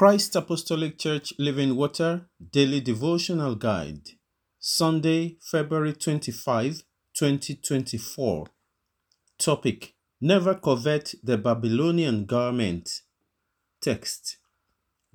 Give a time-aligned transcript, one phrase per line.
[0.00, 4.12] Christ Apostolic Church Living Water Daily Devotional Guide,
[4.58, 8.46] Sunday, February 25, 2024.
[9.36, 13.02] Topic Never covet the Babylonian garment.
[13.82, 14.38] Text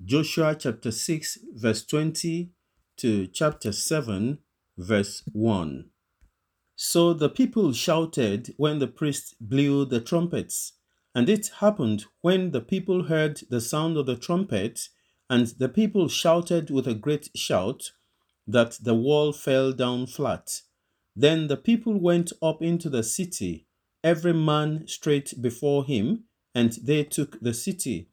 [0.04, 2.52] Joshua chapter 6, verse 20
[2.98, 4.38] to chapter 7,
[4.78, 5.90] verse 1.
[6.76, 10.74] So the people shouted when the priest blew the trumpets.
[11.16, 14.90] And it happened when the people heard the sound of the trumpet,
[15.30, 17.92] and the people shouted with a great shout,
[18.46, 20.60] that the wall fell down flat.
[21.16, 23.66] Then the people went up into the city,
[24.04, 28.10] every man straight before him, and they took the city.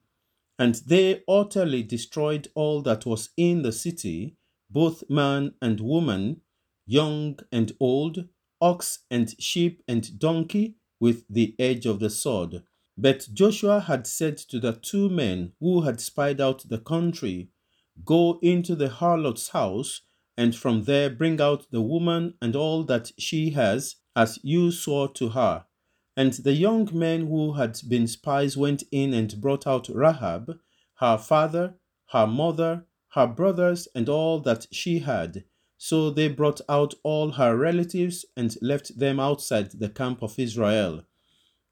[0.57, 4.37] And they utterly destroyed all that was in the city,
[4.69, 6.39] both man and woman,
[6.85, 8.29] young and old,
[8.61, 12.63] ox and sheep and donkey, with the edge of the sword.
[12.97, 17.49] But Joshua had said to the two men who had spied out the country,
[18.05, 20.01] Go into the harlot's house,
[20.37, 25.11] and from there bring out the woman and all that she has, as you swore
[25.13, 25.65] to her.
[26.15, 30.59] And the young men who had been spies went in and brought out Rahab,
[30.95, 31.75] her father,
[32.09, 35.45] her mother, her brothers, and all that she had.
[35.77, 41.03] So they brought out all her relatives and left them outside the camp of Israel.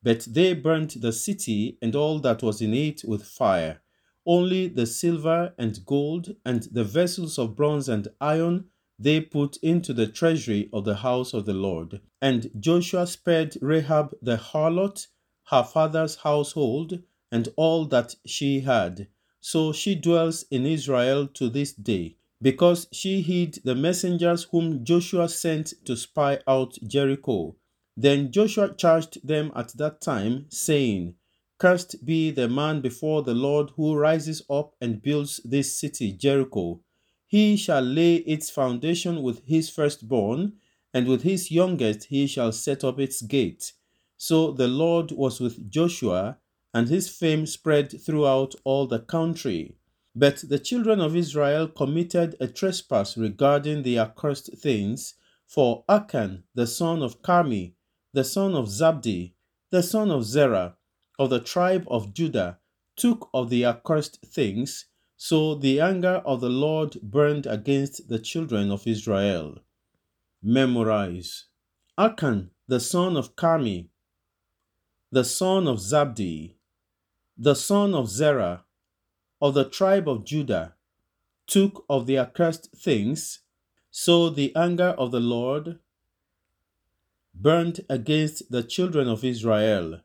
[0.04, 3.82] But they burnt the city and all that was in it with fire.
[4.26, 8.66] Only the silver and gold and the vessels of bronze and iron
[9.00, 12.02] they put into the treasury of the house of the Lord.
[12.22, 15.08] And Joshua spared Rahab the harlot,
[15.46, 17.00] her father's household,
[17.32, 19.08] and all that she had.
[19.40, 25.30] So she dwells in Israel to this day, because she hid the messengers whom Joshua
[25.30, 27.56] sent to spy out Jericho.
[27.97, 31.16] Then Joshua charged them at that time, saying,
[31.59, 36.81] Cursed be the man before the Lord who rises up and builds this city, Jericho.
[37.28, 40.53] He shall lay its foundation with his firstborn,
[40.94, 43.74] and with his youngest he shall set up its gate.
[44.18, 46.38] So the Lord was with Joshua,
[46.73, 49.75] and his fame spread throughout all the country.
[50.16, 55.16] But the children of Israel committed a trespass regarding the accursed things,
[55.46, 57.73] for Achan, the son of Carmi,
[58.14, 59.34] the son of Zabdi,
[59.70, 60.76] the son of Zerah,
[61.18, 62.60] of the tribe of Judah,
[62.96, 64.86] took of the accursed things,
[65.16, 69.60] so the anger of the Lord burned against the children of Israel.
[70.44, 71.46] Memorize
[71.98, 73.90] Achan, the son of Carmi,
[75.12, 76.56] the son of Zabdi,
[77.38, 78.66] the son of Zerah,
[79.42, 80.76] of the tribe of Judah,
[81.48, 83.40] took of the accursed things,
[83.90, 85.80] so the anger of the Lord
[87.34, 90.02] burnt against the children of Israel.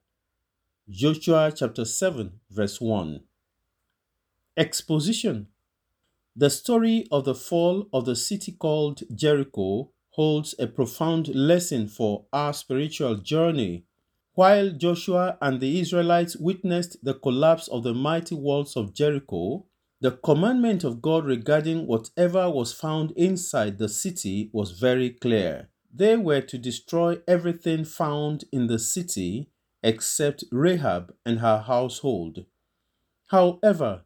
[0.88, 3.20] Joshua chapter 7, verse 1.
[4.56, 5.48] Exposition
[6.34, 12.24] The story of the fall of the city called Jericho holds a profound lesson for
[12.32, 13.84] our spiritual journey.
[14.34, 19.66] While Joshua and the Israelites witnessed the collapse of the mighty walls of Jericho,
[20.00, 25.68] the commandment of God regarding whatever was found inside the city was very clear.
[25.96, 29.48] They were to destroy everything found in the city
[29.82, 32.44] except Rahab and her household.
[33.28, 34.04] However,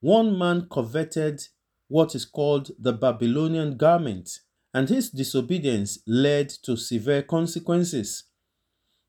[0.00, 1.48] one man coveted
[1.88, 4.42] what is called the Babylonian garment,
[4.72, 8.24] and his disobedience led to severe consequences.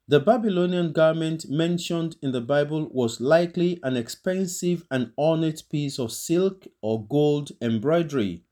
[0.08, 6.12] The Babylonian garment mentioned in the Bible was likely an expensive and ornate piece of
[6.12, 8.45] silk or gold embroidery.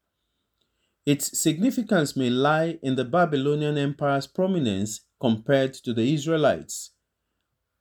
[1.05, 6.91] Its significance may lie in the Babylonian Empire's prominence compared to the Israelites.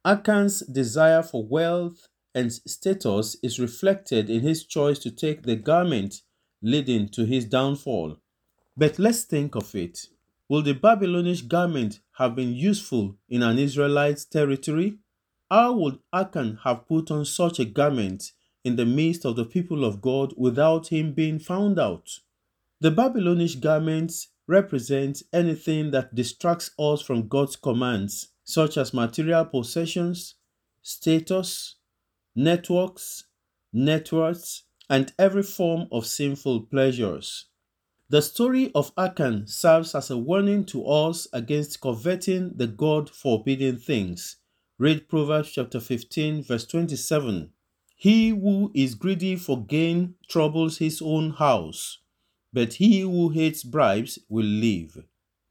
[0.05, 6.23] Achan's desire for wealth and status is reflected in his choice to take the garment
[6.63, 8.17] leading to his downfall.
[8.77, 10.07] But let's think of it.
[10.49, 14.99] Will the Babylonish garment have been useful in an Israelite's territory?
[15.49, 18.33] How would Achan have put on such a garment
[18.65, 22.09] in the midst of the people of God without him being found out?
[22.83, 30.35] The Babylonish garments represent anything that distracts us from God's commands, such as material possessions,
[30.83, 31.77] status,
[32.35, 33.23] networks,
[33.73, 37.45] networks, and every form of sinful pleasures.
[38.09, 43.79] The story of Achan serves as a warning to us against coveting the God forbidden
[43.79, 44.39] things.
[44.77, 47.53] Read Proverbs chapter 15, verse 27.
[47.95, 51.99] He who is greedy for gain troubles his own house
[52.53, 55.05] but he who hates bribes will live.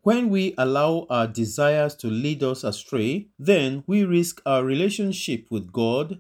[0.04, 5.72] When we allow our desires to lead us astray, then we risk our relationship with
[5.72, 6.20] God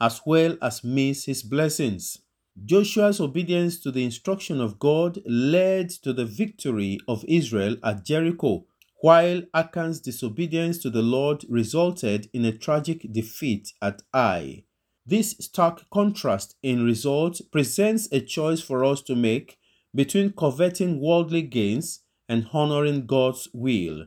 [0.00, 2.18] as well as miss His blessings.
[2.64, 8.66] Joshua's obedience to the instruction of God led to the victory of Israel at Jericho,
[9.02, 14.64] while Achan's disobedience to the Lord resulted in a tragic defeat at Ai.
[15.04, 19.58] This stark contrast in results presents a choice for us to make
[19.96, 24.06] between coveting worldly gains and honoring God's will.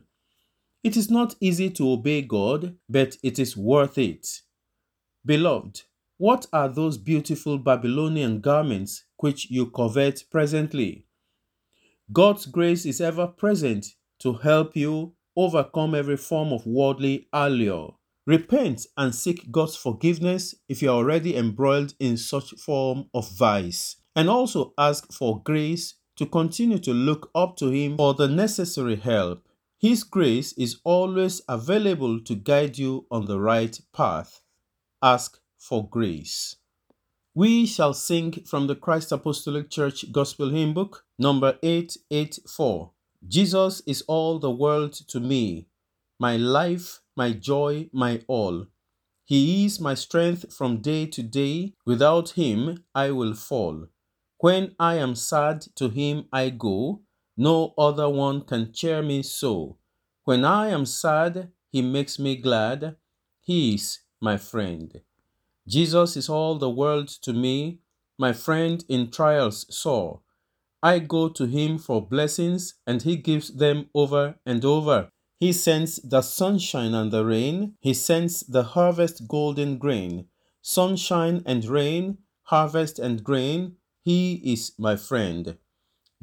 [0.82, 4.26] It is not easy to obey God, but it is worth it.
[5.26, 5.82] Beloved,
[6.16, 11.06] what are those beautiful Babylonian garments which you covet presently?
[12.12, 13.86] God's grace is ever present
[14.20, 17.96] to help you overcome every form of worldly allure.
[18.26, 23.96] Repent and seek God's forgiveness if you are already embroiled in such form of vice,
[24.20, 28.96] and also ask for grace to continue to look up to Him for the necessary
[28.96, 29.48] help.
[29.78, 34.42] His grace is always available to guide you on the right path.
[35.02, 36.56] Ask for grace.
[37.34, 42.90] We shall sing from the Christ Apostolic Church Gospel Hymn Book, number 884.
[43.26, 45.66] Jesus is all the world to me,
[46.18, 48.66] my life, my joy, my all.
[49.24, 51.72] He is my strength from day to day.
[51.86, 53.86] Without him, I will fall.
[54.40, 57.02] When I am sad, to him I go.
[57.36, 59.76] No other one can cheer me so.
[60.24, 62.96] When I am sad, he makes me glad.
[63.40, 65.02] He is my friend.
[65.68, 67.80] Jesus is all the world to me,
[68.18, 70.22] my friend in trials sore.
[70.82, 75.10] I go to him for blessings, and he gives them over and over.
[75.38, 80.28] He sends the sunshine and the rain, he sends the harvest golden grain.
[80.62, 85.56] Sunshine and rain, harvest and grain, he is my friend.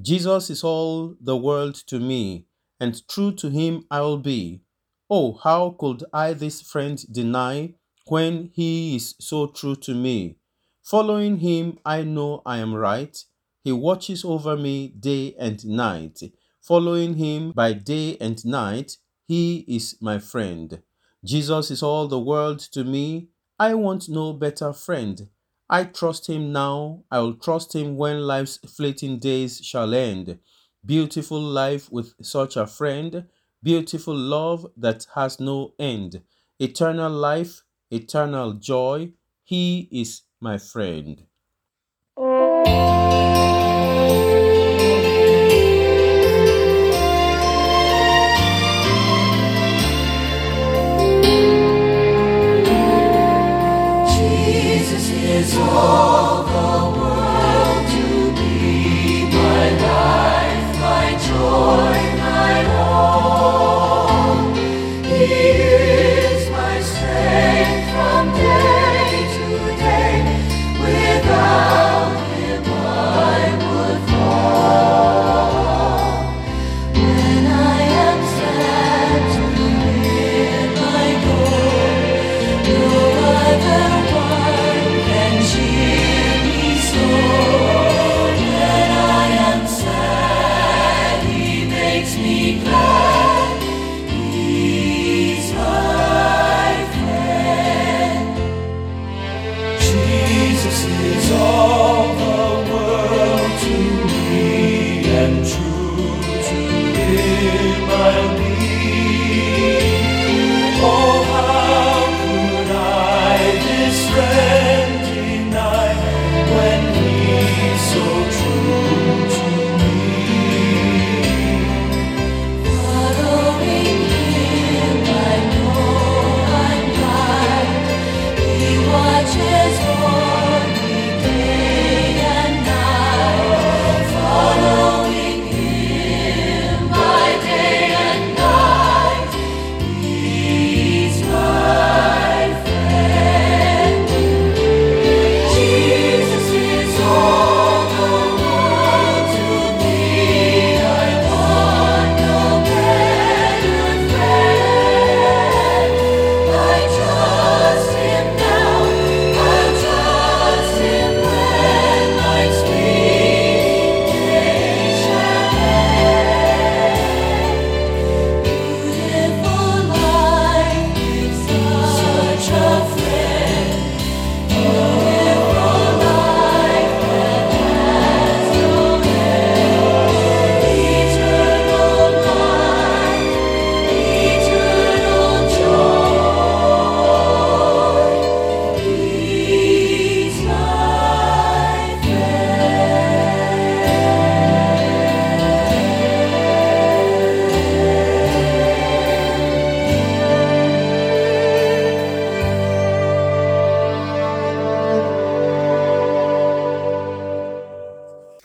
[0.02, 2.46] Jesus is all the world to me,
[2.80, 4.62] and true to him I'll be.
[5.10, 7.74] Oh, how could I this friend deny
[8.08, 10.38] when he is so true to me?
[10.84, 13.18] Following him, I know I am right.
[13.64, 16.22] He watches over me day and night.
[16.62, 18.98] Following him by day and night,
[19.28, 20.82] he is my friend.
[21.26, 23.30] Jesus is all the world to me.
[23.60, 25.30] I want no better friend.
[25.70, 27.04] I trust him now.
[27.12, 30.40] I will trust him when life's fleeting days shall end.
[30.86, 33.26] Beautiful life with such a friend.
[33.62, 36.22] Beautiful love that has no end.
[36.60, 39.12] Eternal life, eternal joy.
[39.44, 41.26] He is my friend.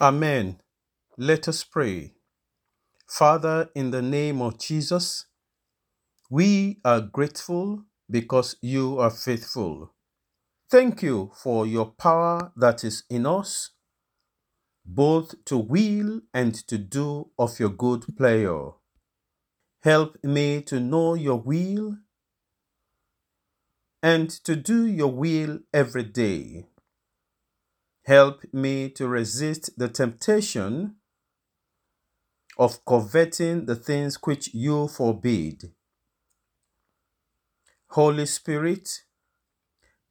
[0.03, 0.61] Amen.
[1.17, 2.15] Let us pray.
[3.09, 5.27] Father, in the name of Jesus,
[6.29, 9.93] we are grateful because you are faithful.
[10.71, 13.71] Thank you for your power that is in us,
[14.85, 18.71] both to will and to do of your good pleasure.
[19.83, 21.97] Help me to know your will
[24.03, 26.67] and to do your will every day.
[28.05, 30.95] Help me to resist the temptation
[32.57, 35.71] of coveting the things which you forbid.
[37.87, 39.03] Holy Spirit,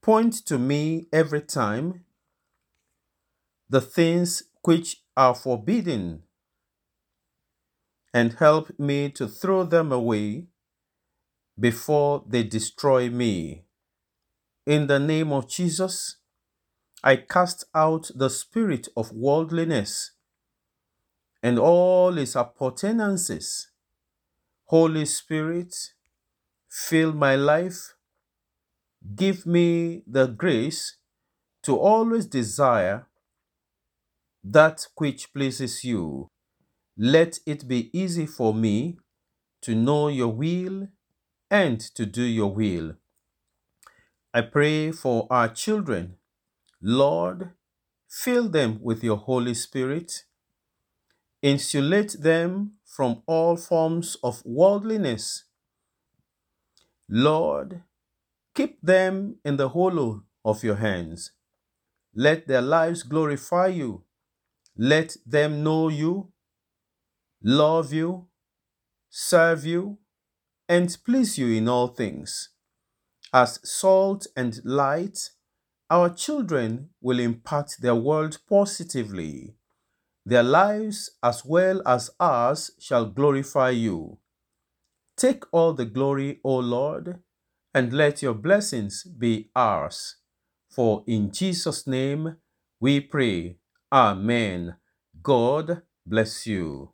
[0.01, 2.05] point to me every time
[3.69, 6.23] the things which are forbidden
[8.15, 10.47] and help me to throw them away
[11.59, 13.65] before they destroy me.
[14.67, 16.17] In the name of Jesus,
[17.05, 20.13] I cast out the spirit of worldliness
[21.43, 23.69] and all its appurtenances.
[24.67, 25.75] Holy Spirit,
[26.69, 27.95] fill my life.
[29.15, 30.97] Give me the grace
[31.65, 33.07] to always desire
[34.45, 36.29] that which pleases you.
[36.97, 38.99] Let it be easy for me
[39.63, 40.89] to know your will
[41.51, 42.97] and to do your will.
[44.35, 46.19] I pray for our children.
[46.83, 47.51] Lord,
[48.09, 50.25] fill them with your Holy Spirit.
[51.41, 55.45] Insulate them from all forms of worldliness.
[57.09, 57.83] Lord,
[58.55, 61.33] keep them in the hollow of your hands.
[62.15, 64.05] Let their lives glorify you.
[64.77, 66.33] Let them know you,
[67.43, 68.27] love you,
[69.11, 69.99] serve you,
[70.69, 72.51] and please you in all things.
[73.33, 75.31] As salt and light,
[75.93, 79.55] our children will impact their world positively.
[80.25, 84.17] Their lives, as well as ours, shall glorify you.
[85.19, 87.19] Take all the glory, O Lord,
[87.75, 90.17] and let your blessings be ours.
[90.71, 92.37] For in Jesus' name
[92.81, 93.59] we pray.
[93.93, 94.77] Amen.
[95.23, 96.89] God bless you.